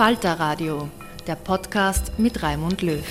[0.00, 0.88] Falter Radio,
[1.26, 3.04] der Podcast mit Raimund Löw.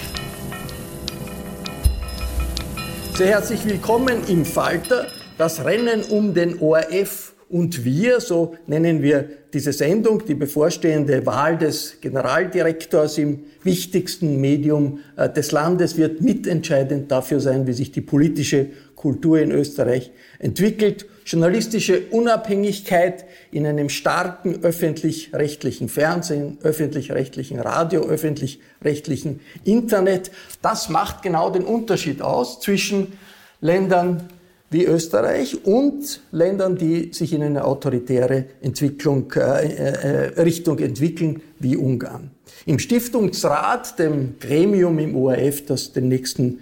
[3.14, 5.06] Sehr herzlich willkommen im Falter,
[5.38, 11.60] das Rennen um den ORF und wir, so nennen wir diese Sendung, die bevorstehende Wahl
[11.60, 18.02] des Generaldirektors im wichtigsten Medium äh, des Landes wird mitentscheidend dafür sein, wie sich die
[18.02, 18.68] politische
[19.00, 21.06] Kultur in Österreich entwickelt.
[21.26, 31.64] Journalistische Unabhängigkeit in einem starken öffentlich-rechtlichen Fernsehen, öffentlich-rechtlichen Radio, öffentlich-rechtlichen Internet, das macht genau den
[31.64, 33.14] Unterschied aus zwischen
[33.62, 34.28] Ländern
[34.70, 41.76] wie Österreich und Ländern, die sich in eine autoritäre Entwicklung, äh, äh, Richtung entwickeln, wie
[41.76, 42.32] Ungarn.
[42.66, 46.60] Im Stiftungsrat, dem Gremium im ORF, das den nächsten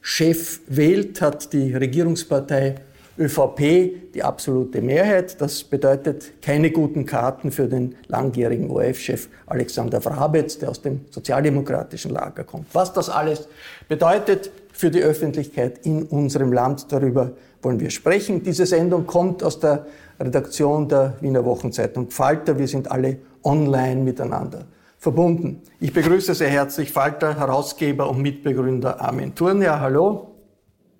[0.00, 2.76] ORF-Chef wählt, hat die Regierungspartei
[3.18, 5.38] ÖVP die absolute Mehrheit.
[5.40, 12.12] Das bedeutet keine guten Karten für den langjährigen ORF-Chef Alexander Vrabetz, der aus dem sozialdemokratischen
[12.12, 12.66] Lager kommt.
[12.72, 13.46] Was das alles
[13.88, 16.90] bedeutet, für die Öffentlichkeit in unserem Land.
[16.90, 18.42] Darüber wollen wir sprechen.
[18.42, 19.86] Diese Sendung kommt aus der
[20.18, 22.58] Redaktion der Wiener Wochenzeitung Falter.
[22.58, 24.64] Wir sind alle online miteinander
[25.00, 25.62] verbunden.
[25.80, 29.80] Ich begrüße sehr herzlich Falter, Herausgeber und Mitbegründer Armin Turnier.
[29.80, 30.36] Hallo.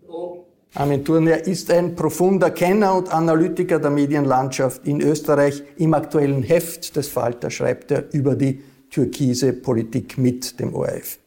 [0.03, 0.47] Hallo.
[0.75, 5.62] Armin Turnier ist ein profunder Kenner und Analytiker der Medienlandschaft in Österreich.
[5.77, 11.19] Im aktuellen Heft des Falter schreibt er über die türkise Politik mit dem ORF.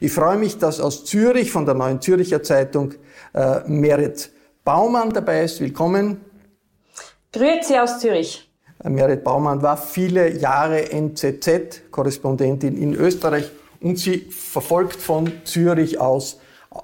[0.00, 2.94] Ich freue mich, dass aus Zürich von der Neuen Züricher Zeitung
[3.34, 4.30] äh, Merit
[4.64, 5.60] Baumann dabei ist.
[5.60, 6.20] Willkommen.
[7.32, 8.49] Grüezi aus Zürich.
[8.82, 16.40] Äh, Merit Baumann war viele Jahre NZZ-Korrespondentin in Österreich und sie verfolgt von Zürich aus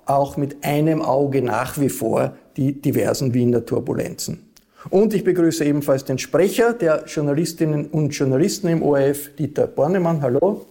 [0.07, 4.43] auch mit einem Auge nach wie vor die diversen Wiener Turbulenzen.
[4.91, 10.23] Und ich begrüße ebenfalls den Sprecher der Journalistinnen und Journalisten im ORF, Dieter Bornemann.
[10.23, 10.67] Hallo.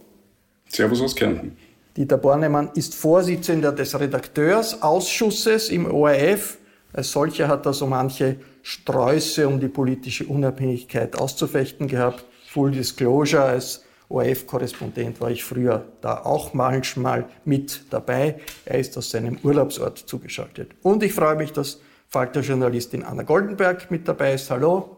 [0.68, 1.56] Servus aus Kärnten.
[1.96, 6.58] Dieter Bornemann ist Vorsitzender des Redakteursausschusses im ORF.
[6.92, 8.36] Als solcher hat er so manche
[8.68, 12.24] Sträuße, um die politische Unabhängigkeit auszufechten gehabt.
[12.48, 18.40] Full Disclosure, als ORF-Korrespondent war ich früher da auch manchmal mit dabei.
[18.64, 20.72] Er ist aus seinem Urlaubsort zugeschaltet.
[20.82, 24.50] Und ich freue mich, dass Falter-Journalistin Anna Goldenberg mit dabei ist.
[24.50, 24.96] Hallo.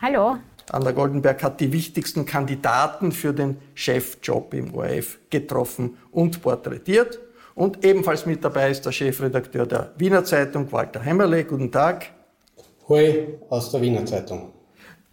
[0.00, 0.36] Hallo.
[0.70, 7.18] Anna Goldenberg hat die wichtigsten Kandidaten für den Chefjob im ORF getroffen und porträtiert.
[7.56, 11.44] Und ebenfalls mit dabei ist der Chefredakteur der Wiener Zeitung, Walter Heimerle.
[11.44, 12.21] Guten Tag.
[12.92, 14.52] Hoi aus der Wiener Zeitung.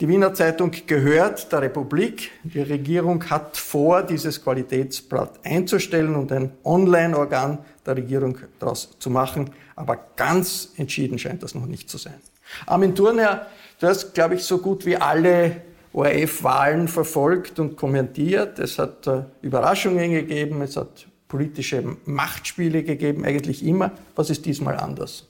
[0.01, 2.29] Die Wiener Zeitung gehört der Republik.
[2.43, 9.51] Die Regierung hat vor, dieses Qualitätsblatt einzustellen und ein Online-Organ der Regierung daraus zu machen.
[9.77, 12.19] Aber ganz entschieden scheint das noch nicht zu sein.
[12.65, 13.47] Armin Thurnherr,
[13.79, 15.61] du hast, glaube ich, so gut wie alle
[15.93, 18.59] ORF-Wahlen verfolgt und kommentiert.
[18.59, 23.93] Es hat äh, Überraschungen gegeben, es hat politische Machtspiele gegeben, eigentlich immer.
[24.17, 25.28] Was ist diesmal anders?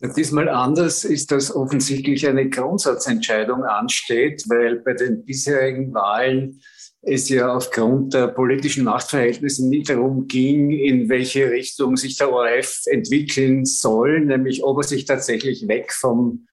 [0.00, 6.60] Diesmal anders ist, dass offensichtlich eine Grundsatzentscheidung ansteht, weil bei den bisherigen Wahlen
[7.00, 12.82] es ja aufgrund der politischen Machtverhältnisse nicht darum ging, in welche Richtung sich der ORF
[12.86, 16.46] entwickeln soll, nämlich ob er sich tatsächlich weg vom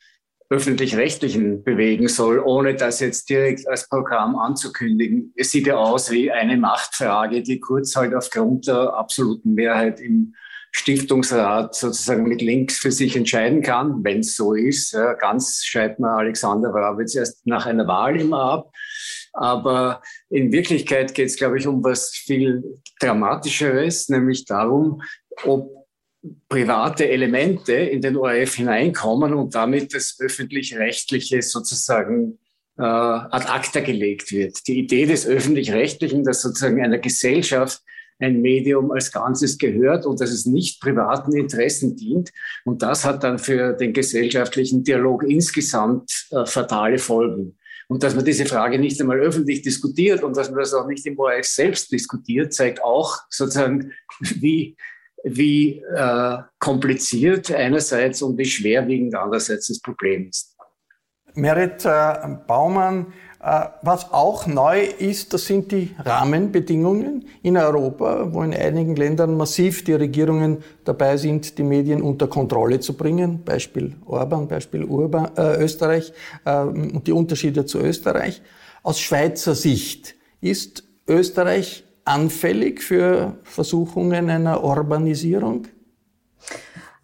[0.50, 5.34] öffentlich-rechtlichen bewegen soll, ohne das jetzt direkt als Programm anzukündigen.
[5.36, 10.36] Es sieht ja aus wie eine Machtfrage, die kurz halt aufgrund der absoluten Mehrheit im
[10.75, 14.98] Stiftungsrat sozusagen mit links für sich entscheiden kann, wenn es so ist.
[15.20, 18.74] Ganz schreibt man Alexander Wrawitz erst nach einer Wahl immer ab.
[19.34, 25.02] Aber in Wirklichkeit geht es, glaube ich, um was viel Dramatischeres, nämlich darum,
[25.46, 25.72] ob
[26.50, 32.40] private Elemente in den ORF hineinkommen und damit das öffentlich-rechtliche sozusagen
[32.78, 34.68] äh, ad acta gelegt wird.
[34.68, 37.81] Die Idee des öffentlich-rechtlichen, dass sozusagen einer Gesellschaft
[38.24, 42.31] ein Medium als Ganzes gehört und dass es nicht privaten Interessen dient.
[42.66, 47.58] Und das hat dann für den gesellschaftlichen Dialog insgesamt äh, fatale Folgen.
[47.88, 51.06] Und dass man diese Frage nicht einmal öffentlich diskutiert und dass man das auch nicht
[51.06, 54.75] im ORF selbst diskutiert, zeigt auch sozusagen, wie,
[55.24, 60.56] wie äh, kompliziert einerseits und wie schwerwiegend andererseits das Problem ist.
[61.36, 62.14] Merit äh,
[62.48, 63.14] Baumann,
[63.81, 69.84] was auch neu ist, das sind die Rahmenbedingungen in Europa, wo in einigen Ländern massiv
[69.84, 73.44] die Regierungen dabei sind, die Medien unter Kontrolle zu bringen.
[73.44, 76.13] Beispiel Orban, Beispiel Urban, äh, Österreich
[76.45, 78.42] äh, und die Unterschiede zu Österreich.
[78.81, 85.68] Aus Schweizer Sicht ist Österreich anfällig für Versuchungen einer Urbanisierung?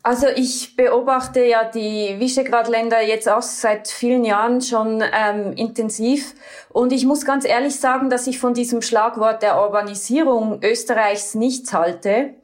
[0.09, 6.33] Also ich beobachte ja die Visegrad-Länder jetzt auch seit vielen Jahren schon ähm, intensiv
[6.71, 11.74] und ich muss ganz ehrlich sagen, dass ich von diesem Schlagwort der Urbanisierung Österreichs nichts
[11.74, 12.36] halte.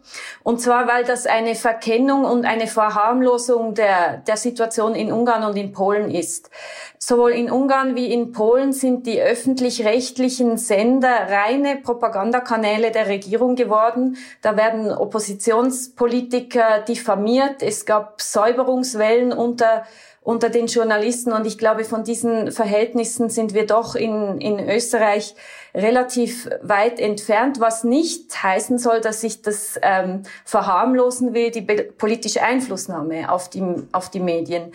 [0.44, 5.56] Und zwar, weil das eine Verkennung und eine Verharmlosung der, der Situation in Ungarn und
[5.58, 6.50] in Polen ist.
[6.98, 14.18] Sowohl in Ungarn wie in Polen sind die öffentlich-rechtlichen Sender reine Propagandakanäle der Regierung geworden.
[14.42, 17.62] Da werden Oppositionspolitiker diffamiert.
[17.62, 19.84] Es gab Säuberungswellen unter
[20.26, 21.32] unter den Journalisten.
[21.32, 25.36] Und ich glaube, von diesen Verhältnissen sind wir doch in, in Österreich
[25.74, 32.42] relativ weit entfernt, was nicht heißen soll, dass ich das ähm, verharmlosen will, die politische
[32.42, 34.72] Einflussnahme auf die, auf die Medien.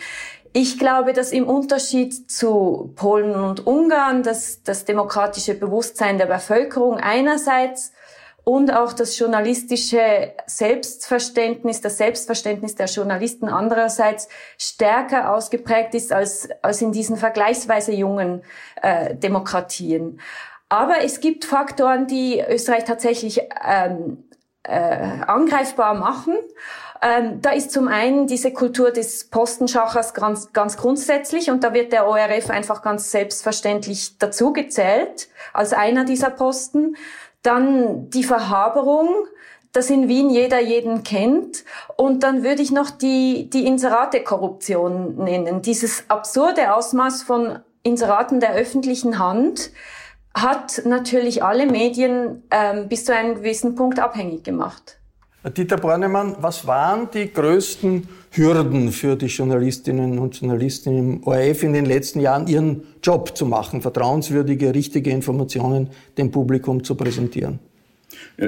[0.53, 6.95] Ich glaube, dass im Unterschied zu Polen und Ungarn das, das demokratische Bewusstsein der Bevölkerung
[6.97, 7.91] einerseits
[8.43, 14.27] und auch das journalistische Selbstverständnis, das Selbstverständnis der Journalisten andererseits
[14.57, 18.41] stärker ausgeprägt ist als, als in diesen vergleichsweise jungen
[18.81, 20.19] äh, Demokratien.
[20.69, 24.23] Aber es gibt Faktoren, die Österreich tatsächlich ähm,
[24.63, 26.35] äh, angreifbar machen.
[27.01, 31.91] Ähm, da ist zum einen diese Kultur des Postenschachers ganz, ganz grundsätzlich und da wird
[31.91, 36.95] der ORF einfach ganz selbstverständlich dazu gezählt als einer dieser Posten.
[37.43, 39.09] Dann die Verhaberung,
[39.71, 41.63] dass in Wien jeder jeden kennt.
[41.95, 45.61] Und dann würde ich noch die, die Inserate-Korruption nennen.
[45.61, 49.71] Dieses absurde Ausmaß von Inseraten der öffentlichen Hand
[50.33, 55.00] hat natürlich alle Medien ähm, bis zu einem gewissen Punkt abhängig gemacht.
[55.49, 61.73] Dieter Bornemann, was waren die größten Hürden für die Journalistinnen und Journalisten im ORF in
[61.73, 67.59] den letzten Jahren, ihren Job zu machen, vertrauenswürdige, richtige Informationen dem Publikum zu präsentieren?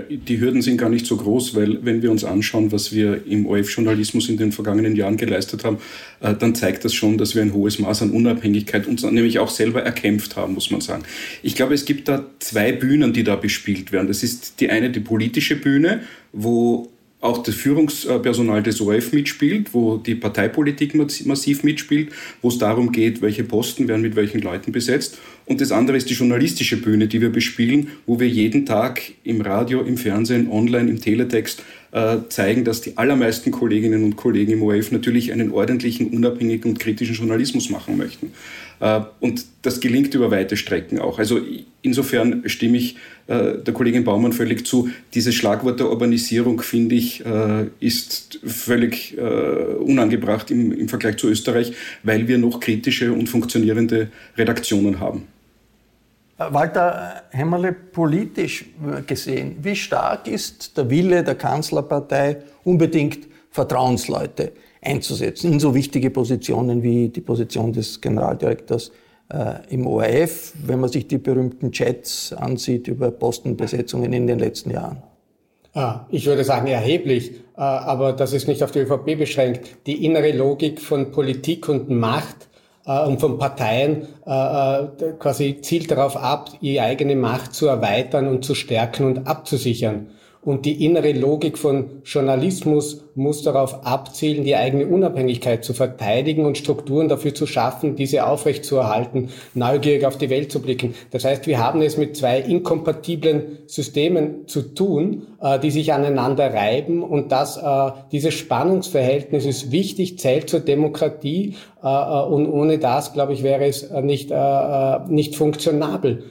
[0.09, 3.45] Die Hürden sind gar nicht so groß, weil wenn wir uns anschauen, was wir im
[3.45, 5.77] ORF-Journalismus in den vergangenen Jahren geleistet haben,
[6.19, 9.50] äh, dann zeigt das schon, dass wir ein hohes Maß an Unabhängigkeit uns nämlich auch
[9.50, 11.03] selber erkämpft haben, muss man sagen.
[11.43, 14.07] Ich glaube, es gibt da zwei Bühnen, die da bespielt werden.
[14.07, 16.92] Das ist die eine, die politische Bühne, wo
[17.23, 22.11] auch das Führungspersonal des ORF mitspielt, wo die Parteipolitik massiv mitspielt,
[22.41, 25.17] wo es darum geht, welche Posten werden mit welchen Leuten besetzt.
[25.45, 29.39] Und das andere ist die journalistische Bühne, die wir bespielen, wo wir jeden Tag im
[29.39, 31.63] Radio, im Fernsehen, online, im Teletext
[32.29, 37.15] zeigen, dass die allermeisten Kolleginnen und Kollegen im ORF natürlich einen ordentlichen, unabhängigen und kritischen
[37.15, 38.31] Journalismus machen möchten.
[38.83, 41.17] Äh, und das gelingt über weite Strecken auch.
[41.17, 41.39] Also
[41.81, 42.97] insofern stimme ich
[43.27, 44.89] äh, der Kollegin Baumann völlig zu.
[45.13, 51.73] Dieses Schlagwort der Urbanisierung, finde ich, äh, ist völlig unangebracht im Vergleich zu Österreich,
[52.03, 55.27] weil wir noch kritische und funktionierende Redaktionen haben.
[56.51, 58.65] Walter Hämmerle, politisch
[59.07, 66.83] gesehen, wie stark ist der Wille der Kanzlerpartei, unbedingt Vertrauensleute einzusetzen in so wichtige Positionen
[66.83, 68.91] wie die Position des Generaldirektors
[69.29, 74.71] äh, im ORF, wenn man sich die berühmten Chats ansieht über Postenbesetzungen in den letzten
[74.71, 75.03] Jahren?
[75.73, 79.88] Ah, ich würde sagen erheblich, äh, aber das ist nicht auf die ÖVP beschränkt.
[79.88, 82.50] Die innere Logik von Politik und Macht
[82.85, 84.07] äh, und von Parteien
[85.19, 90.07] quasi zielt darauf ab, ihre eigene Macht zu erweitern und zu stärken und abzusichern.
[90.45, 96.57] Und die innere Logik von Journalismus muss darauf abzielen, die eigene Unabhängigkeit zu verteidigen und
[96.57, 100.95] Strukturen dafür zu schaffen, diese aufrechtzuerhalten, neugierig auf die Welt zu blicken.
[101.12, 106.53] Das heißt, wir haben es mit zwei inkompatiblen Systemen zu tun, äh, die sich aneinander
[106.53, 107.03] reiben.
[107.03, 111.55] Und das, äh, dieses Spannungsverhältnis ist wichtig, zählt zur Demokratie.
[111.81, 114.31] Äh, und ohne das, glaube ich, wäre es nicht,
[115.07, 116.23] nicht funktionabel.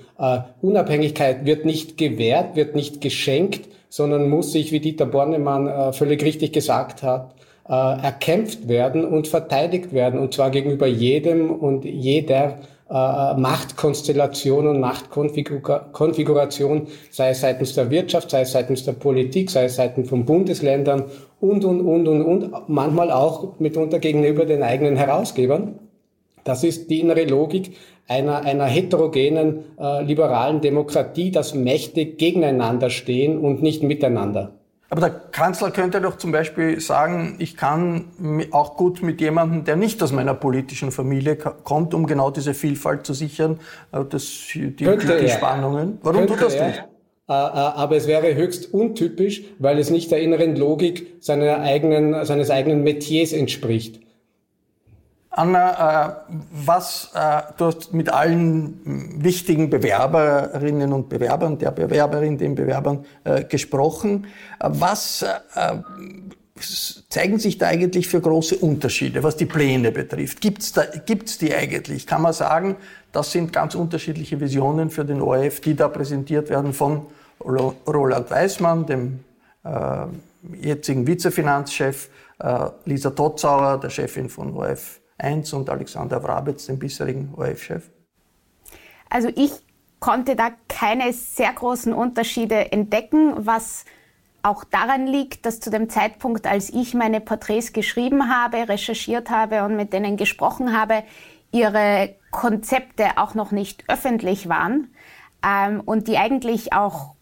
[0.61, 6.25] Unabhängigkeit wird nicht gewährt, wird nicht geschenkt sondern muss sich, wie Dieter Bornemann äh, völlig
[6.25, 7.35] richtig gesagt hat,
[7.69, 14.81] äh, erkämpft werden und verteidigt werden, und zwar gegenüber jedem und jeder äh, Machtkonstellation und
[14.81, 20.25] Machtkonfiguration, sei es seitens der Wirtschaft, sei es seitens der Politik, sei es seitens von
[20.25, 21.05] Bundesländern
[21.43, 25.79] und, und, und, und, und, manchmal auch mitunter gegenüber den eigenen Herausgebern.
[26.45, 27.77] Das ist die innere Logik
[28.09, 34.53] einer, einer heterogenen äh, liberalen Demokratie, dass Mächte gegeneinander stehen und nicht miteinander.
[34.91, 39.77] Aber der Kanzler könnte doch zum Beispiel sagen, ich kann auch gut mit jemandem, der
[39.77, 43.59] nicht aus meiner politischen Familie kommt, um genau diese Vielfalt zu sichern,
[43.93, 45.99] äh, das, die, die Spannungen.
[46.03, 46.85] Warum könnte tut das nicht?
[47.29, 52.27] Äh, äh, aber es wäre höchst untypisch, weil es nicht der inneren Logik seiner eigenen,
[52.27, 54.01] seines eigenen Metiers entspricht.
[55.35, 62.55] Anna, äh, was, äh, du hast mit allen wichtigen Bewerberinnen und Bewerbern, der Bewerberin, den
[62.55, 64.27] Bewerbern äh, gesprochen.
[64.61, 65.25] Was
[67.09, 70.43] zeigen sich da eigentlich für große Unterschiede, was die Pläne betrifft?
[70.43, 72.07] Gibt's da, gibt's die eigentlich?
[72.07, 72.77] Kann man sagen,
[73.11, 77.07] das sind ganz unterschiedliche Visionen für den ORF, die da präsentiert werden von
[77.41, 79.21] Roland Weismann, dem
[80.61, 82.09] jetzigen Vizefinanzchef,
[82.85, 87.91] Lisa Totzauer, der Chefin von ORF 1 und Alexander Wrabetz, dem bisherigen ORF-Chef?
[89.09, 89.53] Also ich
[90.01, 93.85] konnte da keine sehr großen Unterschiede entdecken, was
[94.43, 99.63] auch daran liegt, dass zu dem Zeitpunkt, als ich meine Porträts geschrieben habe, recherchiert habe
[99.65, 101.05] und mit denen gesprochen habe,
[101.53, 104.89] ihre Konzepte auch noch nicht öffentlich waren
[105.47, 107.15] ähm, und die eigentlich auch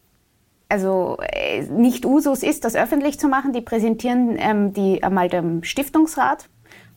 [0.71, 3.53] also äh, nicht Usus ist, das öffentlich zu machen.
[3.53, 6.49] Die präsentieren ähm, die einmal dem Stiftungsrat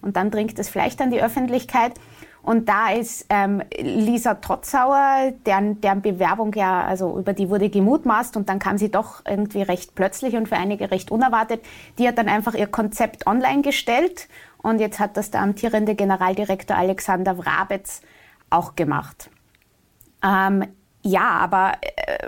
[0.03, 1.93] und dann dringt es vielleicht an die Öffentlichkeit.
[2.43, 8.35] Und da ist ähm, Lisa Trotzauer, deren, deren Bewerbung ja, also über die wurde gemutmaßt
[8.35, 11.63] und dann kam sie doch irgendwie recht plötzlich und für einige recht unerwartet.
[11.97, 14.27] Die hat dann einfach ihr Konzept online gestellt
[14.61, 18.01] und jetzt hat das der amtierende Generaldirektor Alexander Wrabetz
[18.49, 19.29] auch gemacht.
[20.21, 20.65] Ähm,
[21.01, 22.27] ja, aber äh,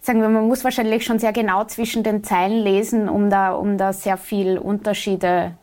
[0.00, 3.76] sagen wir, man muss wahrscheinlich schon sehr genau zwischen den Zeilen lesen, um da, um
[3.76, 5.56] da sehr viel Unterschiede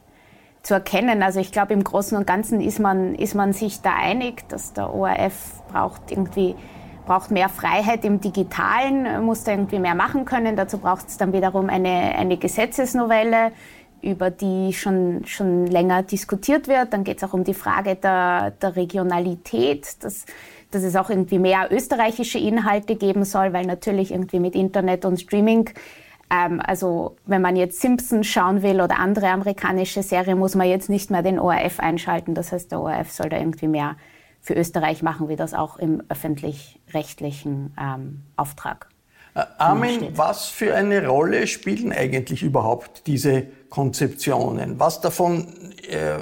[0.68, 1.24] zu erkennen.
[1.24, 4.74] Also ich glaube, im Großen und Ganzen ist man, ist man sich da einig, dass
[4.74, 6.56] der ORF braucht irgendwie
[7.06, 10.58] braucht mehr Freiheit im Digitalen, muss da irgendwie mehr machen können.
[10.58, 13.54] Dazu braucht es dann wiederum eine, eine Gesetzesnovelle,
[14.02, 16.92] über die schon, schon länger diskutiert wird.
[16.92, 20.26] Dann geht es auch um die Frage der, der Regionalität, dass,
[20.70, 25.18] dass es auch irgendwie mehr österreichische Inhalte geben soll, weil natürlich irgendwie mit Internet und
[25.18, 25.70] Streaming
[26.30, 30.90] ähm, also wenn man jetzt Simpsons schauen will oder andere amerikanische Serien, muss man jetzt
[30.90, 32.34] nicht mehr den ORF einschalten.
[32.36, 33.96] Das heißt, der ORF soll da irgendwie mehr
[34.42, 38.90] für Österreich machen, wie das auch im öffentlich-rechtlichen ähm, Auftrag.
[39.36, 44.80] Äh, Armin, was für eine Rolle spielen eigentlich überhaupt diese Konzeptionen?
[44.80, 45.48] Was davon
[45.90, 46.18] äh,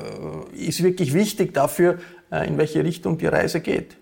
[0.54, 2.00] ist wirklich wichtig dafür,
[2.32, 3.98] äh, in welche Richtung die Reise geht?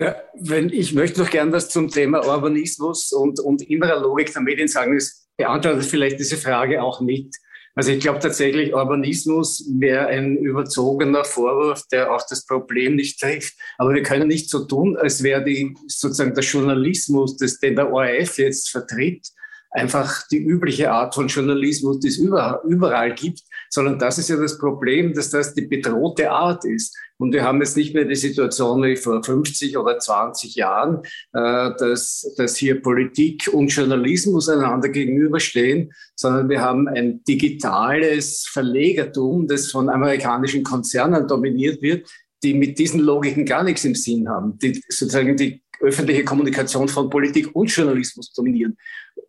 [0.00, 4.42] Ja, wenn, ich möchte noch gern was zum Thema Urbanismus und, und innerer Logik der
[4.42, 4.96] Medien sagen.
[4.96, 7.34] Es beantwortet vielleicht diese Frage auch mit.
[7.74, 13.54] Also ich glaube tatsächlich, Urbanismus wäre ein überzogener Vorwurf, der auch das Problem nicht trifft.
[13.76, 17.92] Aber wir können nicht so tun, als wäre die sozusagen der Journalismus, das, den der
[17.92, 19.28] ORF jetzt vertritt,
[19.70, 24.58] einfach die übliche Art von Journalismus, die es überall, gibt, sondern das ist ja das
[24.58, 26.96] Problem, dass das die bedrohte Art ist.
[27.18, 31.70] Und wir haben jetzt nicht mehr die Situation wie vor 50 oder 20 Jahren, äh,
[31.78, 39.70] dass, dass hier Politik und Journalismus einander gegenüberstehen, sondern wir haben ein digitales Verlegertum, das
[39.70, 42.08] von amerikanischen Konzernen dominiert wird,
[42.44, 47.10] die mit diesen Logiken gar nichts im Sinn haben, die sozusagen die öffentliche Kommunikation von
[47.10, 48.76] Politik und Journalismus dominieren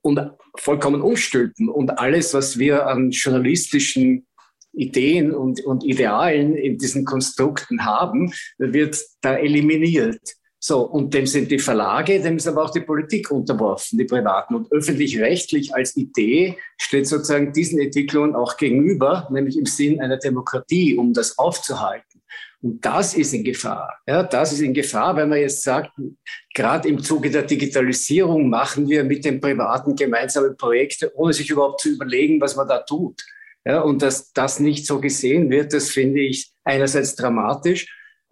[0.01, 0.19] und
[0.57, 1.69] vollkommen umstülpen.
[1.69, 4.25] Und alles, was wir an journalistischen
[4.73, 10.21] Ideen und, und Idealen in diesen Konstrukten haben, wird da eliminiert.
[10.61, 14.55] So, und dem sind die Verlage, dem ist aber auch die Politik unterworfen, die privaten.
[14.55, 20.97] Und öffentlich-rechtlich als Idee steht sozusagen diesen Entwicklungen auch gegenüber, nämlich im Sinn einer Demokratie,
[20.97, 22.08] um das aufzuhalten.
[22.61, 23.99] Und das ist in Gefahr.
[24.05, 25.91] Ja, das ist in Gefahr, wenn man jetzt sagt,
[26.53, 31.81] gerade im Zuge der Digitalisierung machen wir mit den Privaten gemeinsame Projekte, ohne sich überhaupt
[31.81, 33.21] zu überlegen, was man da tut.
[33.65, 37.87] Ja, und dass das nicht so gesehen wird, das finde ich einerseits dramatisch,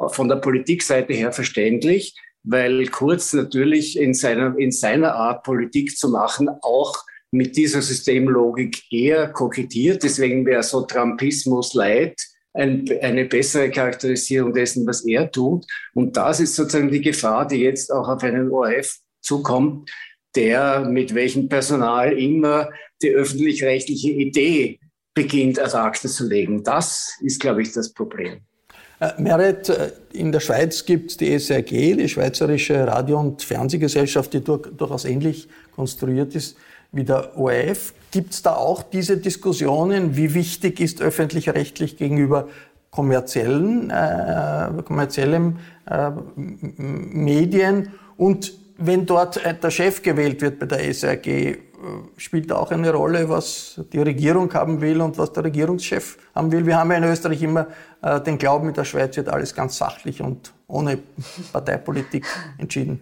[0.09, 6.09] von der Politikseite her verständlich, weil Kurz natürlich in seiner, in seiner Art Politik zu
[6.09, 10.03] machen auch mit dieser Systemlogik eher kokettiert.
[10.03, 12.15] Deswegen wäre so Trumpismus leid
[12.53, 15.65] ein, eine bessere Charakterisierung dessen, was er tut.
[15.93, 19.89] Und das ist sozusagen die Gefahr, die jetzt auch auf einen ORF zukommt,
[20.35, 22.69] der mit welchem Personal immer
[23.01, 24.79] die öffentlich-rechtliche Idee
[25.13, 26.63] beginnt ad acta zu legen.
[26.63, 28.41] Das ist, glaube ich, das Problem.
[28.99, 34.33] Äh, Meret, äh, in der Schweiz gibt es die SRG, die Schweizerische Radio- und Fernsehgesellschaft,
[34.33, 36.57] die durch, durchaus ähnlich konstruiert ist
[36.91, 37.93] wie der ORF.
[38.11, 42.47] Gibt es da auch diese Diskussionen, wie wichtig ist öffentlich-rechtlich gegenüber
[42.89, 47.93] kommerziellen, äh, kommerziellen äh, Medien?
[48.15, 51.57] Und wenn dort äh, der Chef gewählt wird bei der SRG, äh,
[52.17, 56.65] spielt auch eine Rolle, was die Regierung haben will und was der Regierungschef haben will.
[56.65, 57.67] Wir haben ja in Österreich immer
[58.01, 60.99] äh, den Glauben, in der Schweiz wird alles ganz sachlich und ohne
[61.51, 62.25] Parteipolitik
[62.57, 63.01] entschieden.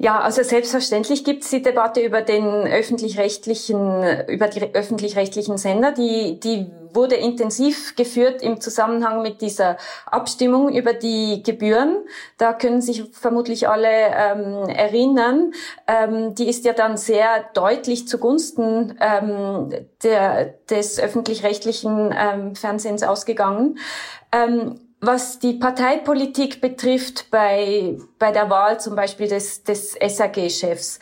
[0.00, 5.90] Ja, also selbstverständlich gibt es die Debatte über den öffentlich-rechtlichen, über die öffentlich-rechtlichen Sender.
[5.90, 12.04] Die, die wurde intensiv geführt im Zusammenhang mit dieser Abstimmung über die Gebühren.
[12.36, 15.52] Da können sich vermutlich alle ähm, erinnern.
[15.88, 19.70] Ähm, die ist ja dann sehr deutlich zugunsten ähm,
[20.04, 23.78] der, des öffentlich-rechtlichen ähm, Fernsehens ausgegangen.
[24.30, 30.98] Ähm, was die Parteipolitik betrifft bei, bei der Wahl zum Beispiel des, des SAG-Chefs,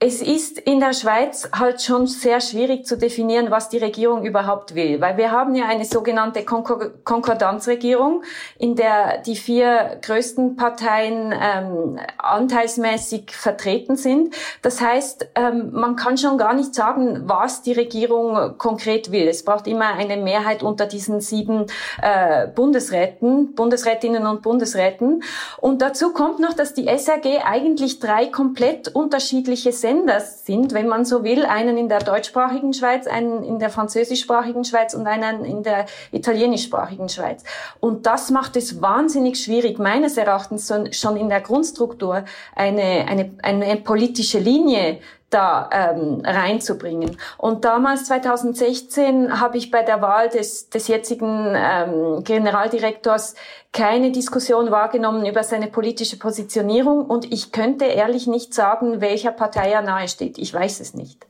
[0.00, 4.76] es ist in der Schweiz halt schon sehr schwierig zu definieren, was die Regierung überhaupt
[4.76, 8.22] will, weil wir haben ja eine sogenannte Konkordanzregierung,
[8.58, 14.36] in der die vier größten Parteien ähm, anteilsmäßig vertreten sind.
[14.62, 19.26] Das heißt, ähm, man kann schon gar nicht sagen, was die Regierung konkret will.
[19.26, 21.66] Es braucht immer eine Mehrheit unter diesen sieben
[22.00, 25.24] äh, Bundesräten, Bundesrätinnen und Bundesräten.
[25.60, 31.06] Und dazu kommt noch, dass die SAG eigentlich drei komplett unterschiedliche Sender sind, wenn man
[31.06, 35.62] so will, einen in der deutschsprachigen Schweiz, einen in der französischsprachigen Schweiz und einen in
[35.62, 37.42] der italienischsprachigen Schweiz.
[37.80, 42.24] Und das macht es wahnsinnig schwierig, meines Erachtens schon in der Grundstruktur
[42.54, 44.98] eine, eine, eine politische Linie
[45.30, 47.16] da ähm, reinzubringen.
[47.36, 53.34] Und damals, 2016, habe ich bei der Wahl des, des jetzigen ähm, Generaldirektors
[53.72, 59.70] keine Diskussion wahrgenommen über seine politische Positionierung und ich könnte ehrlich nicht sagen, welcher Partei
[59.70, 60.38] er nahe steht.
[60.38, 61.26] Ich weiß es nicht.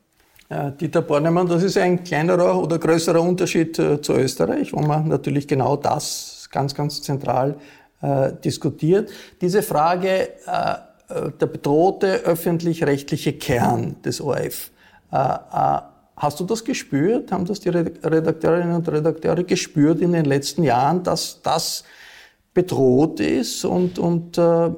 [0.50, 5.08] Ja, Dieter Bornemann, das ist ein kleinerer oder größerer Unterschied äh, zu Österreich, wo man
[5.08, 7.56] natürlich genau das ganz, ganz zentral
[8.00, 9.10] äh, diskutiert.
[9.40, 10.74] Diese Frage, äh, äh,
[11.08, 14.70] der bedrohte öffentlich-rechtliche Kern des ORF.
[15.12, 15.80] Äh, äh,
[16.16, 17.32] hast du das gespürt?
[17.32, 21.84] Haben das die Redakteurinnen und Redakteure gespürt in den letzten Jahren, dass das
[22.52, 24.70] bedroht ist und, und äh,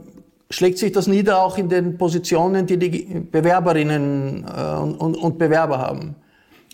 [0.50, 2.88] schlägt sich das nieder auch in den Positionen, die die
[3.30, 6.14] Bewerberinnen äh, und, und, Bewerber haben?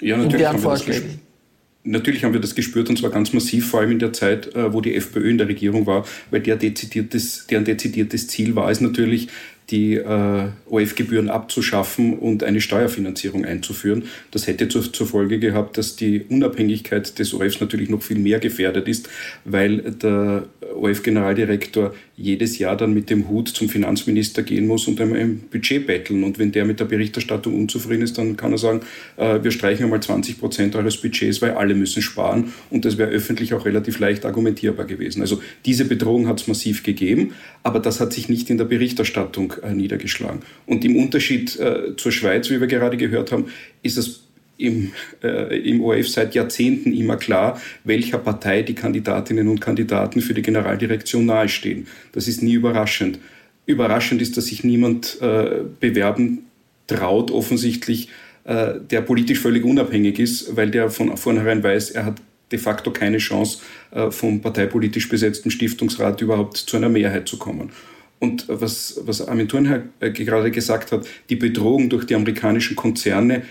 [0.01, 0.35] Ja, natürlich.
[0.35, 1.21] In deren Vorschlägen?
[1.89, 4.73] Natürlich haben wir das gespürt und zwar ganz massiv, vor allem in der Zeit, äh,
[4.73, 8.81] wo die FPÖ in der Regierung war, weil der dezidiertes, deren dezidiertes Ziel war es
[8.81, 9.29] natürlich,
[9.71, 14.05] die äh, OF-Gebühren abzuschaffen und eine Steuerfinanzierung einzuführen.
[14.31, 18.39] Das hätte zur, zur, Folge gehabt, dass die Unabhängigkeit des OFs natürlich noch viel mehr
[18.39, 19.09] gefährdet ist,
[19.45, 25.21] weil der OF-Generaldirektor jedes Jahr dann mit dem Hut zum Finanzminister gehen muss und einmal
[25.21, 26.25] ein Budget betteln.
[26.25, 28.81] Und wenn der mit der Berichterstattung unzufrieden ist, dann kann er sagen,
[29.17, 32.53] äh, wir streichen einmal 20 Prozent eures Budgets, weil alle müssen sparen.
[32.71, 35.21] Und das wäre öffentlich auch relativ leicht argumentierbar gewesen.
[35.21, 39.56] Also diese Bedrohung hat es massiv gegeben, aber das hat sich nicht in der Berichterstattung
[39.63, 40.41] äh, niedergeschlagen.
[40.67, 43.47] Und im Unterschied äh, zur Schweiz, wie wir gerade gehört haben,
[43.83, 44.23] ist es
[44.59, 44.93] im,
[45.23, 50.43] äh, im ORF seit Jahrzehnten immer klar, welcher Partei die Kandidatinnen und Kandidaten für die
[50.43, 51.87] Generaldirektion nahestehen.
[52.13, 53.19] Das ist nie überraschend.
[53.67, 56.47] Überraschend ist, dass sich niemand äh, bewerben
[56.87, 58.09] traut, offensichtlich,
[58.45, 62.93] äh, der politisch völlig unabhängig ist, weil der von vornherein weiß, er hat de facto
[62.93, 63.59] keine Chance,
[63.91, 67.71] äh, vom parteipolitisch besetzten Stiftungsrat überhaupt zu einer Mehrheit zu kommen.
[68.19, 73.43] Und was, was Armin Thurnherr äh, gerade gesagt hat, die Bedrohung durch die amerikanischen Konzerne,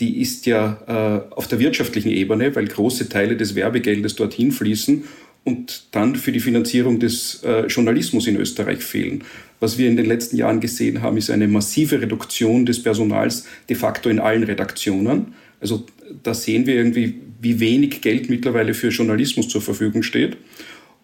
[0.00, 5.04] die ist ja äh, auf der wirtschaftlichen Ebene, weil große Teile des Werbegeldes dorthin fließen
[5.44, 9.22] und dann für die Finanzierung des äh, Journalismus in Österreich fehlen.
[9.60, 13.76] Was wir in den letzten Jahren gesehen haben, ist eine massive Reduktion des Personals de
[13.76, 15.34] facto in allen Redaktionen.
[15.60, 15.86] Also
[16.22, 20.38] da sehen wir irgendwie, wie wenig Geld mittlerweile für Journalismus zur Verfügung steht.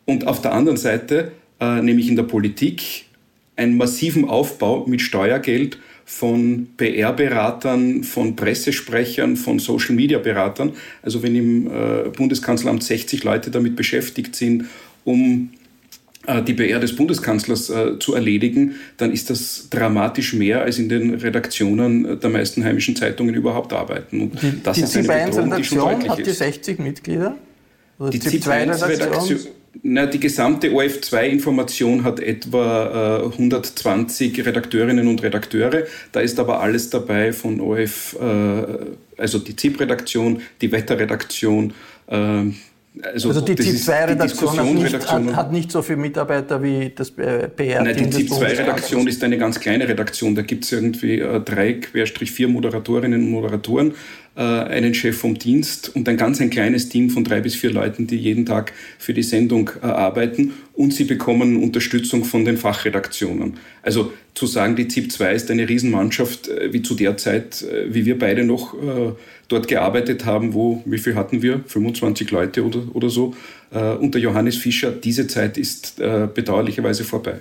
[0.06, 3.04] Und auf der anderen Seite, äh, nämlich in der Politik,
[3.56, 5.78] einen massiven Aufbau mit Steuergeld
[6.10, 10.72] von PR-Beratern, von Pressesprechern, von Social-Media-Beratern.
[11.02, 14.64] Also wenn im äh, Bundeskanzleramt 60 Leute damit beschäftigt sind,
[15.04, 15.50] um
[16.26, 20.88] äh, die PR des Bundeskanzlers äh, zu erledigen, dann ist das dramatisch mehr, als in
[20.88, 24.20] den Redaktionen der meisten heimischen Zeitungen überhaupt arbeiten.
[24.20, 27.36] Und die, das die ist eine Bedrohung, die schon deutlich hat die 60 Mitglieder?
[28.00, 29.38] Oder die ZIP-2-Redaktion?
[29.83, 35.85] Na, die gesamte OF2-Information hat etwa äh, 120 Redakteurinnen und Redakteure.
[36.12, 38.64] Da ist aber alles dabei von OF, äh,
[39.16, 41.72] also die ZIP-Redaktion, die Wetterredaktion.
[42.09, 42.14] Äh,
[43.02, 44.92] also, also, die ZIP-2-Redaktion
[45.33, 47.85] hat, hat, nicht so viele Mitarbeiter wie das PR-Team.
[47.85, 50.35] Nein, die ZIP-2-Redaktion ist eine ganz kleine Redaktion.
[50.35, 55.38] Da gibt es irgendwie äh, drei, Querstrich vier Moderatorinnen und Moderatoren äh, einen Chef vom
[55.38, 58.72] Dienst und ein ganz ein kleines Team von drei bis vier Leuten, die jeden Tag
[58.98, 63.54] für die Sendung äh, arbeiten und sie bekommen Unterstützung von den Fachredaktionen.
[63.82, 68.06] Also zu sagen, die ZIP 2 ist eine Riesenmannschaft, äh, wie zu der Zeit, wie
[68.06, 68.74] wir beide noch
[69.48, 71.62] dort gearbeitet haben, wo, wie viel hatten wir?
[71.66, 73.34] 25 Leute oder, oder so.
[73.70, 77.40] unter Johannes Fischer, diese Zeit ist bedauerlicherweise vorbei.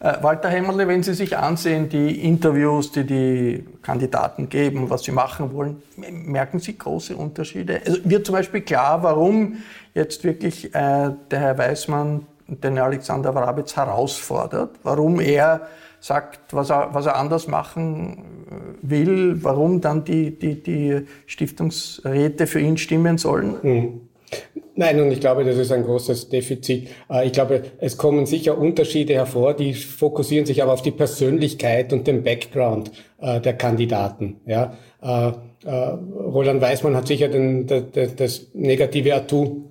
[0.00, 5.52] Walter Hämmerle, wenn Sie sich ansehen, die Interviews, die die Kandidaten geben, was sie machen
[5.52, 7.82] wollen, merken Sie große Unterschiede?
[7.84, 9.58] Also wird zum Beispiel klar, warum
[9.92, 15.68] jetzt wirklich äh, der Herr Weismann den Alexander Warabitz herausfordert, warum er
[16.00, 22.46] sagt, was er, was er anders machen äh, will, warum dann die, die, die Stiftungsräte
[22.46, 23.56] für ihn stimmen sollen?
[23.62, 24.00] Mhm.
[24.76, 26.88] Nein, und ich glaube, das ist ein großes Defizit.
[27.10, 31.92] Äh, ich glaube, es kommen sicher Unterschiede hervor, die fokussieren sich aber auf die Persönlichkeit
[31.92, 34.40] und den Background äh, der Kandidaten.
[34.46, 35.32] Ja, äh,
[35.66, 39.64] Roland Weißmann hat sicher den, das negative Atu,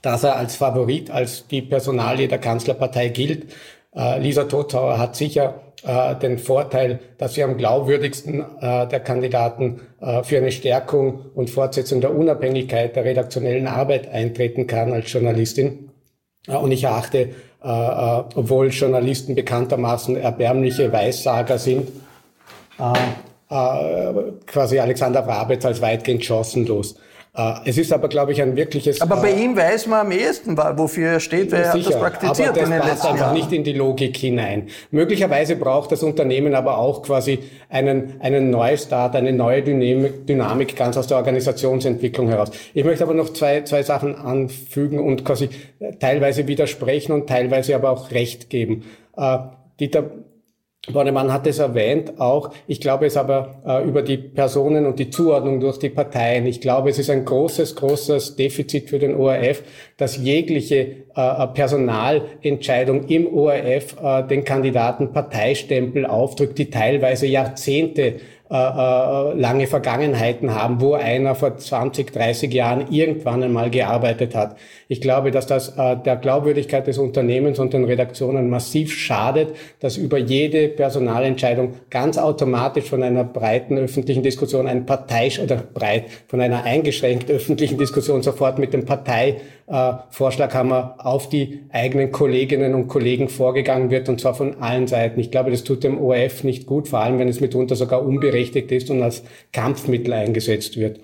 [0.00, 3.52] dass er als Favorit, als die Personalie der Kanzlerpartei gilt.
[4.18, 10.22] Lisa Tothauer hat sicher äh, den Vorteil, dass sie am glaubwürdigsten äh, der Kandidaten äh,
[10.22, 15.90] für eine Stärkung und Fortsetzung der Unabhängigkeit der redaktionellen Arbeit eintreten kann als Journalistin.
[16.48, 17.28] Äh, und ich erachte, äh,
[17.64, 21.88] äh, obwohl Journalisten bekanntermaßen erbärmliche Weissager sind,
[23.48, 26.96] quasi Alexander Brabetz als weitgehend chancenlos.
[27.36, 29.00] Äh, es ist aber, glaube ich, ein wirkliches.
[29.00, 32.00] Aber bei äh, ihm weiß man am ehesten, wofür er steht, wer sicher, hat das
[32.00, 33.34] praktiziert aber das in den passt einfach Jahren.
[33.34, 34.68] nicht in die Logik hinein.
[34.90, 40.96] Möglicherweise braucht das Unternehmen aber auch quasi einen, einen Neustart, eine neue Dynamik, Dynamik ganz
[40.96, 42.50] aus der Organisationsentwicklung heraus.
[42.72, 45.50] Ich möchte aber noch zwei, zwei Sachen anfügen und quasi
[46.00, 48.84] teilweise widersprechen und teilweise aber auch Recht geben.
[49.16, 49.38] Äh,
[49.78, 50.04] Dieter
[50.92, 52.52] Bornemann hat es erwähnt auch.
[52.66, 56.46] Ich glaube es aber äh, über die Personen und die Zuordnung durch die Parteien.
[56.46, 59.62] Ich glaube, es ist ein großes, großes Defizit für den ORF,
[59.96, 68.16] dass jegliche äh, Personalentscheidung im ORF äh, den Kandidaten Parteistempel aufdrückt, die teilweise Jahrzehnte
[68.48, 74.56] lange Vergangenheiten haben, wo einer vor 20, 30 Jahren irgendwann einmal gearbeitet hat.
[74.88, 79.96] Ich glaube, dass das äh, der Glaubwürdigkeit des Unternehmens und den Redaktionen massiv schadet, dass
[79.96, 86.40] über jede Personalentscheidung ganz automatisch von einer breiten öffentlichen Diskussion ein Partei oder breit von
[86.40, 93.90] einer eingeschränkt öffentlichen Diskussion sofort mit dem Parteivorschlaghammer auf die eigenen Kolleginnen und Kollegen vorgegangen
[93.90, 95.18] wird und zwar von allen Seiten.
[95.18, 98.72] Ich glaube, das tut dem ORF nicht gut, vor allem wenn es mitunter sogar unberechtigt
[98.72, 99.22] ist und als
[99.52, 101.00] Kampfmittel eingesetzt wird.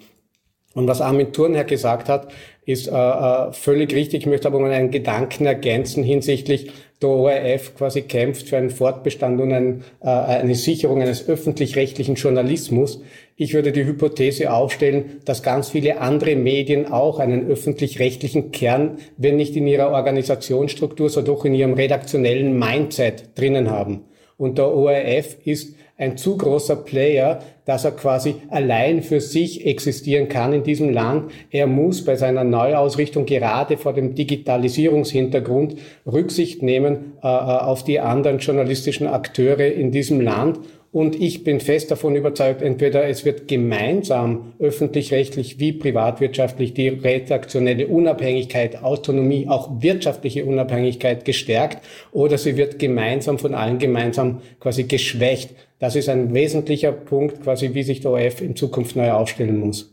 [0.74, 2.32] Und was Armin Thurnherr gesagt hat,
[2.64, 4.20] ist äh, äh, völlig richtig.
[4.20, 6.70] Ich möchte aber mal einen Gedanken ergänzen hinsichtlich
[7.02, 13.02] der ORF quasi kämpft für einen Fortbestand und ein, äh, eine Sicherung eines öffentlich-rechtlichen Journalismus.
[13.36, 19.36] Ich würde die Hypothese aufstellen, dass ganz viele andere Medien auch einen öffentlich-rechtlichen Kern, wenn
[19.36, 24.04] nicht in ihrer Organisationsstruktur, so doch in ihrem redaktionellen Mindset drinnen haben.
[24.38, 30.28] Und der ORF ist ein zu großer Player, dass er quasi allein für sich existieren
[30.28, 31.31] kann in diesem Land.
[31.50, 35.76] Er muss bei seiner Neuausrichtung gerade vor dem Digitalisierungshintergrund
[36.07, 40.61] Rücksicht nehmen äh, äh auf die anderen journalistischen Akteure in diesem Land
[40.92, 47.87] und ich bin fest davon überzeugt, entweder es wird gemeinsam öffentlich-rechtlich wie privatwirtschaftlich die redaktionelle
[47.87, 55.50] Unabhängigkeit, Autonomie, auch wirtschaftliche Unabhängigkeit gestärkt oder sie wird gemeinsam von allen gemeinsam quasi geschwächt.
[55.78, 59.90] Das ist ein wesentlicher Punkt, quasi wie sich der ORF in Zukunft neu aufstellen muss.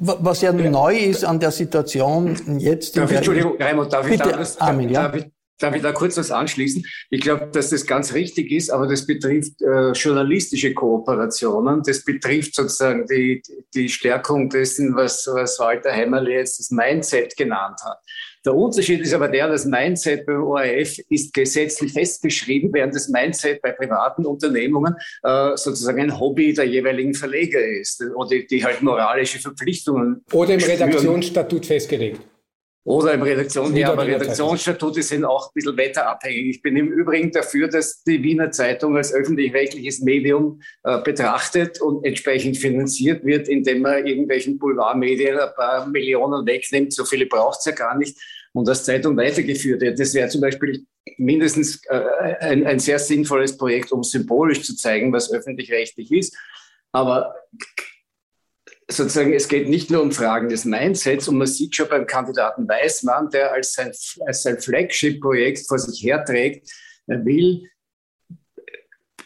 [0.00, 2.94] Was ja neu ist an der Situation jetzt.
[2.94, 5.08] Darf ich, Entschuldigung, Raimund, darf ich, da, Armin, ja?
[5.08, 5.24] darf, ich,
[5.58, 6.84] Darf ich da kurz was anschließen?
[7.10, 11.82] Ich glaube, dass das ganz richtig ist, aber das betrifft äh, journalistische Kooperationen.
[11.82, 13.42] Das betrifft sozusagen die,
[13.74, 17.98] die Stärkung dessen, was, was Walter Hämmerle jetzt das Mindset genannt hat.
[18.46, 23.60] Der Unterschied ist aber der, das Mindset beim ORF ist gesetzlich festgeschrieben, während das Mindset
[23.60, 28.82] bei privaten Unternehmungen äh, sozusagen ein Hobby der jeweiligen Verleger ist oder die, die halt
[28.82, 30.22] moralische Verpflichtungen.
[30.30, 32.20] Oder im Redaktionsstatut festgelegt.
[32.86, 36.50] Oder im Redaktion, ja, aber Redaktionsstatute sind auch ein bisschen wetterabhängig.
[36.50, 42.04] Ich bin im Übrigen dafür, dass die Wiener Zeitung als öffentlich-rechtliches Medium äh, betrachtet und
[42.04, 46.92] entsprechend finanziert wird, indem man irgendwelchen Boulevardmedien ein paar Millionen wegnimmt.
[46.92, 48.16] So viele braucht es ja gar nicht.
[48.52, 49.98] Und als Zeitung weitergeführt wird.
[49.98, 55.12] Das wäre zum Beispiel mindestens äh, ein, ein sehr sinnvolles Projekt, um symbolisch zu zeigen,
[55.12, 56.36] was öffentlich-rechtlich ist.
[56.92, 57.34] Aber
[58.90, 62.68] sozusagen, es geht nicht nur um Fragen des Mindsets und man sieht schon beim Kandidaten
[62.68, 63.92] Weißmann, der als sein,
[64.26, 66.70] als sein Flagship-Projekt vor sich herträgt,
[67.06, 67.68] er will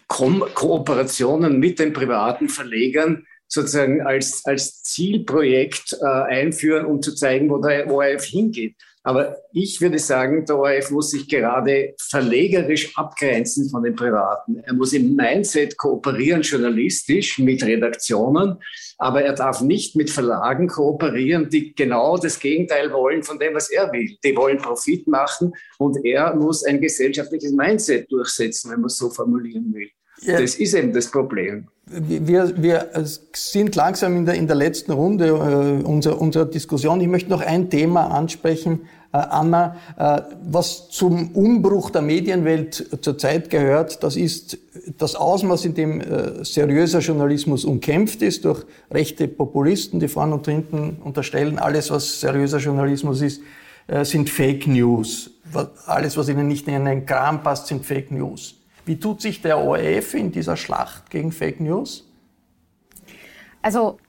[0.06, 7.48] Ko Kooperationen mit den privaten Verlegern sozusagen als, als Zielprojekt äh, einführen, um zu zeigen,
[7.48, 8.76] wo der ORF hingeht.
[9.02, 14.58] Aber ich würde sagen, der ORF muss sich gerade verlegerisch abgrenzen von den Privaten.
[14.58, 18.58] Er muss im Mindset kooperieren, journalistisch mit Redaktionen,
[18.98, 23.70] aber er darf nicht mit Verlagen kooperieren, die genau das Gegenteil wollen von dem, was
[23.70, 24.18] er will.
[24.22, 29.08] Die wollen Profit machen und er muss ein gesellschaftliches Mindset durchsetzen, wenn man es so
[29.08, 29.88] formulieren will.
[30.22, 30.40] Ja.
[30.40, 31.68] Das ist eben das Problem.
[31.86, 32.88] Wir, wir
[33.32, 37.00] sind langsam in der, in der letzten Runde äh, unserer, unserer Diskussion.
[37.00, 43.50] Ich möchte noch ein Thema ansprechen, äh, Anna, äh, was zum Umbruch der Medienwelt zurzeit
[43.50, 44.04] gehört.
[44.04, 44.58] Das ist
[44.98, 50.46] das Ausmaß, in dem äh, seriöser Journalismus umkämpft ist durch rechte Populisten, die vorne und
[50.46, 53.42] hinten unterstellen, alles, was seriöser Journalismus ist,
[53.88, 55.32] äh, sind Fake News.
[55.86, 58.59] Alles, was ihnen nicht in einen Kram passt, sind Fake News.
[58.90, 62.10] Wie tut sich der ORF in dieser Schlacht gegen Fake News?
[63.62, 64.00] Also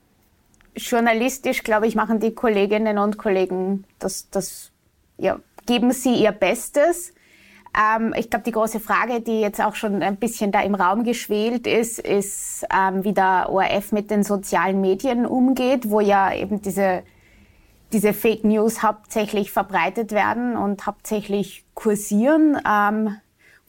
[0.75, 4.71] journalistisch, glaube ich, machen die Kolleginnen und Kollegen das, das
[5.19, 7.13] ja, geben sie ihr Bestes.
[7.77, 11.03] Ähm, ich glaube, die große Frage, die jetzt auch schon ein bisschen da im Raum
[11.03, 16.59] geschwelt ist, ist, ähm, wie der ORF mit den sozialen Medien umgeht, wo ja eben
[16.63, 17.03] diese,
[17.93, 22.57] diese Fake News hauptsächlich verbreitet werden und hauptsächlich kursieren.
[22.67, 23.17] Ähm,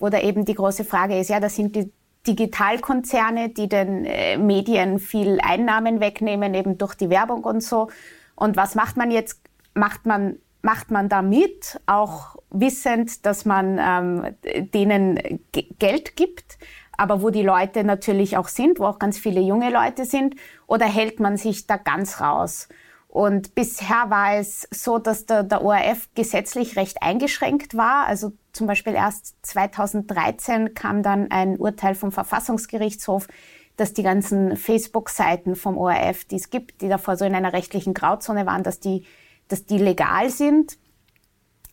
[0.09, 1.93] da eben die große Frage ist, ja, das sind die
[2.27, 7.88] Digitalkonzerne, die den äh, Medien viel Einnahmen wegnehmen, eben durch die Werbung und so.
[8.37, 9.41] Und was macht man jetzt?
[9.75, 14.37] Macht man, macht man damit, auch wissend, dass man ähm,
[14.73, 15.41] denen
[15.79, 16.59] Geld gibt,
[16.97, 20.37] aber wo die Leute natürlich auch sind, wo auch ganz viele junge Leute sind,
[20.67, 22.69] oder hält man sich da ganz raus?
[23.12, 28.07] Und bisher war es so, dass der, der ORF gesetzlich recht eingeschränkt war.
[28.07, 33.29] Also zum Beispiel erst 2013 kam dann ein Urteil vom Verfassungsgerichtshof,
[33.77, 37.92] dass die ganzen Facebook-Seiten vom ORF, die es gibt, die davor so in einer rechtlichen
[37.92, 39.05] Grauzone waren, dass die,
[39.48, 40.79] dass die legal sind.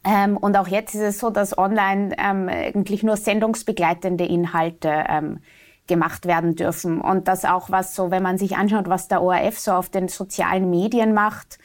[0.03, 5.39] Ähm, und auch jetzt ist es so, dass online ähm, eigentlich nur sendungsbegleitende Inhalte ähm,
[5.89, 7.01] gemacht werden dürfen.
[7.01, 10.07] Und das auch was so, wenn man sich anschaut, was der ORF so auf den
[10.07, 11.59] sozialen Medien macht,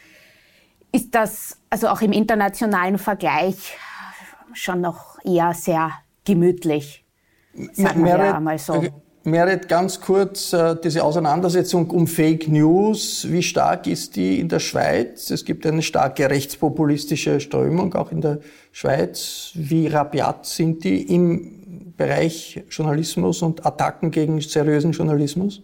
[0.91, 3.77] ist das also auch im internationalen Vergleich
[4.53, 5.93] schon noch eher sehr
[6.25, 7.05] gemütlich.
[7.73, 8.83] Sagen wir ja mal so.
[9.27, 13.27] Merit, ganz kurz äh, diese Auseinandersetzung um Fake News.
[13.31, 15.31] Wie stark ist die in der Schweiz?
[15.31, 19.53] Es gibt eine starke rechtspopulistische Strömung auch in der Schweiz.
[19.55, 21.64] Wie rabiat sind die im
[21.97, 25.63] Bereich Journalismus und Attacken gegen seriösen Journalismus?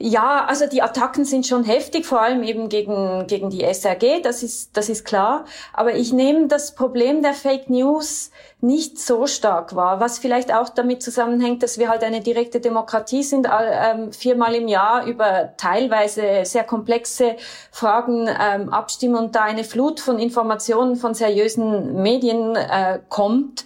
[0.00, 4.44] Ja, also die Attacken sind schon heftig, vor allem eben gegen, gegen die SRG, das
[4.44, 5.44] ist, das ist klar.
[5.72, 10.68] Aber ich nehme das Problem der Fake News nicht so stark wahr, was vielleicht auch
[10.68, 16.44] damit zusammenhängt, dass wir halt eine direkte Demokratie sind, ähm, viermal im Jahr über teilweise
[16.44, 17.34] sehr komplexe
[17.72, 23.64] Fragen ähm, abstimmen und da eine Flut von Informationen von seriösen Medien äh, kommt.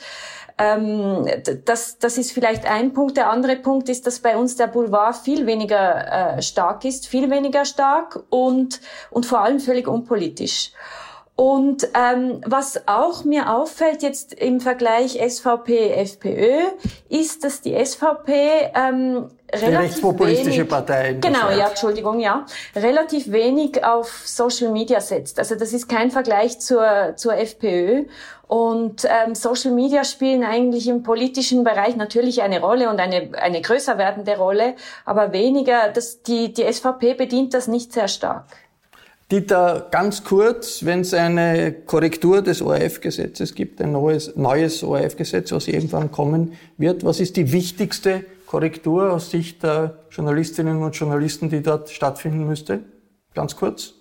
[0.62, 1.26] Ähm,
[1.64, 3.16] das, das ist vielleicht ein Punkt.
[3.16, 7.30] Der andere Punkt ist, dass bei uns der Boulevard viel weniger äh, stark ist, viel
[7.30, 10.72] weniger stark und, und vor allem völlig unpolitisch.
[11.34, 16.58] Und ähm, was auch mir auffällt jetzt im Vergleich SVP-FPÖ,
[17.08, 21.12] ist, dass die SVP ähm, relativ die rechtspopulistische wenig, Partei.
[21.14, 25.38] Genau, ja, Entschuldigung, ja, relativ wenig auf Social Media setzt.
[25.38, 28.04] Also das ist kein Vergleich zur zur FPÖ.
[28.46, 33.62] Und ähm, Social Media spielen eigentlich im politischen Bereich natürlich eine Rolle und eine eine
[33.62, 34.74] größer werdende Rolle,
[35.06, 35.88] aber weniger.
[35.88, 38.44] Das die die SVP bedient das nicht sehr stark.
[39.32, 45.68] Dieter, ganz kurz, wenn es eine Korrektur des ORF-Gesetzes gibt, ein neues, neues ORF-Gesetz, was
[45.68, 51.62] irgendwann kommen wird, was ist die wichtigste Korrektur aus Sicht der Journalistinnen und Journalisten, die
[51.62, 52.80] dort stattfinden müsste?
[53.32, 53.94] Ganz kurz.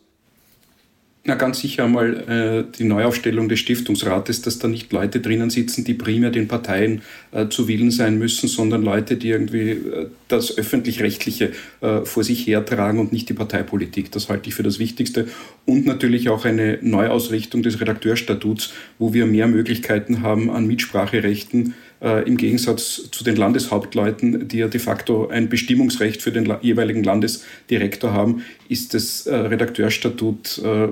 [1.23, 5.84] Na, ganz sicher einmal äh, die Neuaufstellung des Stiftungsrates, dass da nicht Leute drinnen sitzen,
[5.84, 10.57] die primär den Parteien äh, zu Willen sein müssen, sondern Leute, die irgendwie äh, das
[10.57, 14.12] öffentlich-rechtliche äh, vor sich hertragen und nicht die Parteipolitik.
[14.12, 15.27] Das halte ich für das Wichtigste.
[15.65, 22.27] Und natürlich auch eine Neuausrichtung des Redakteurstatuts, wo wir mehr Möglichkeiten haben an Mitspracherechten äh,
[22.27, 28.12] im Gegensatz zu den Landeshauptleuten, die ja de facto ein Bestimmungsrecht für den jeweiligen Landesdirektor
[28.12, 30.88] haben, ist das Redakteurstatut äh,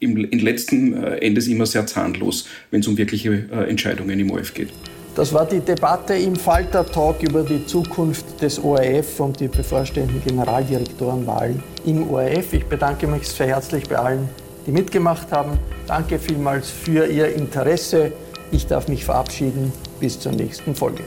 [0.00, 4.30] im, in letzten äh, Endes immer sehr zahnlos, wenn es um wirkliche äh, Entscheidungen im
[4.30, 4.70] ORF geht.
[5.14, 11.62] Das war die Debatte im Falter-Talk über die Zukunft des ORF und die bevorstehenden Generaldirektorenwahlen
[11.84, 12.52] im ORF.
[12.52, 14.28] Ich bedanke mich sehr herzlich bei allen,
[14.66, 15.58] die mitgemacht haben.
[15.86, 18.12] Danke vielmals für Ihr Interesse.
[18.52, 19.72] Ich darf mich verabschieden.
[19.98, 21.04] Bis zur nächsten Folge.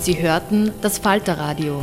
[0.00, 1.82] Sie hörten das Falterradio,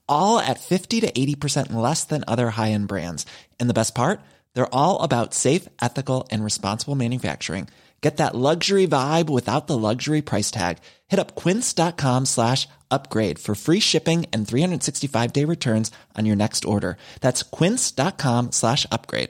[0.11, 3.25] all at 50 to 80% less than other high end brands.
[3.59, 4.21] And the best part?
[4.53, 7.67] They're all about safe, ethical, and responsible manufacturing.
[8.01, 10.79] Get that luxury vibe without the luxury price tag.
[11.07, 16.65] Hit up quince.com slash upgrade for free shipping and 365 day returns on your next
[16.65, 16.97] order.
[17.21, 19.29] That's quince.com slash upgrade.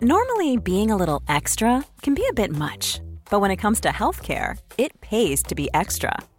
[0.00, 3.00] Normally, being a little extra can be a bit much.
[3.30, 6.18] But when it comes to healthcare, it pays to be extra.